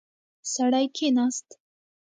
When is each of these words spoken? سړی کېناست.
سړی 0.53 0.85
کېناست. 0.95 1.47